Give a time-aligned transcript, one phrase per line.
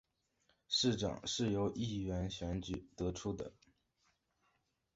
[0.67, 3.53] 市长是由议员选举得出的。